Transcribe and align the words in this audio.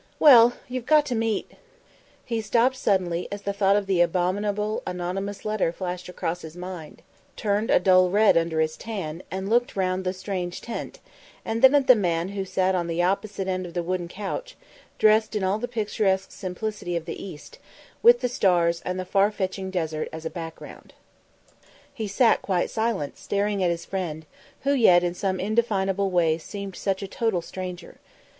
Well, 0.17 0.53
you've 0.67 0.87
got 0.87 1.05
to 1.05 1.13
meet" 1.15 1.51
He 2.25 2.41
stopped 2.41 2.75
suddenly 2.75 3.27
as 3.31 3.43
the 3.43 3.53
thought 3.53 3.75
of 3.75 3.85
the 3.85 4.01
abominable 4.01 4.81
anonymous 4.87 5.45
letter 5.45 5.71
flashed 5.71 6.09
across 6.09 6.41
his 6.41 6.57
mind; 6.57 7.03
turned 7.35 7.69
a 7.69 7.79
dull 7.79 8.09
red 8.09 8.35
under 8.35 8.61
his 8.61 8.75
tan, 8.77 9.21
and 9.29 9.47
looked 9.47 9.75
round 9.75 10.03
the 10.03 10.11
strange 10.13 10.59
tent, 10.59 10.97
and 11.45 11.61
then 11.61 11.75
at 11.75 11.85
the 11.85 11.93
man 11.93 12.29
who 12.29 12.45
sat 12.45 12.73
on 12.73 12.87
the 12.87 13.03
opposite 13.03 13.47
end 13.47 13.67
of 13.67 13.75
the 13.75 13.83
wooden 13.83 14.07
couch, 14.07 14.55
dressed 14.97 15.35
in 15.35 15.43
all 15.43 15.59
the 15.59 15.67
picturesque 15.67 16.31
simplicity 16.31 16.95
of 16.95 17.05
the 17.05 17.23
East, 17.23 17.59
with 18.01 18.21
the 18.21 18.27
stars 18.27 18.81
and 18.83 18.99
the 18.99 19.05
far 19.05 19.31
reaching 19.39 19.69
desert 19.69 20.09
as 20.11 20.25
a 20.25 20.31
background. 20.31 20.95
He 21.93 22.07
sat 22.07 22.41
quite 22.41 22.71
silent, 22.71 23.19
staring 23.19 23.63
at 23.63 23.69
his 23.69 23.85
friend, 23.85 24.25
who 24.61 24.71
yet 24.73 25.03
in 25.03 25.13
some 25.13 25.39
indefinable 25.39 26.09
way 26.09 26.39
seemed 26.39 26.75
such 26.75 27.03
a 27.03 27.07
total 27.07 27.43
stranger. 27.43 27.99